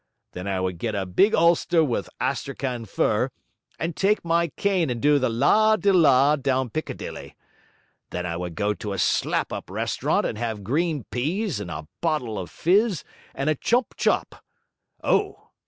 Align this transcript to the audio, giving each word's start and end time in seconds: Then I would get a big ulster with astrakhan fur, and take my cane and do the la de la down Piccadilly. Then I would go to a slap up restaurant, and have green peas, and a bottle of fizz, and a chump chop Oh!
Then 0.31 0.47
I 0.47 0.59
would 0.59 0.79
get 0.79 0.95
a 0.95 1.05
big 1.05 1.35
ulster 1.35 1.83
with 1.83 2.09
astrakhan 2.19 2.85
fur, 2.85 3.29
and 3.77 3.95
take 3.95 4.25
my 4.25 4.47
cane 4.57 4.89
and 4.89 4.99
do 4.99 5.19
the 5.19 5.29
la 5.29 5.75
de 5.75 5.93
la 5.93 6.35
down 6.37 6.71
Piccadilly. 6.71 7.35
Then 8.09 8.25
I 8.25 8.35
would 8.35 8.55
go 8.55 8.73
to 8.73 8.93
a 8.93 8.97
slap 8.97 9.53
up 9.53 9.69
restaurant, 9.69 10.25
and 10.25 10.39
have 10.39 10.63
green 10.63 11.03
peas, 11.11 11.59
and 11.59 11.69
a 11.69 11.87
bottle 12.01 12.39
of 12.39 12.49
fizz, 12.49 13.03
and 13.35 13.47
a 13.47 13.53
chump 13.53 13.95
chop 13.95 14.43
Oh! 15.03 15.51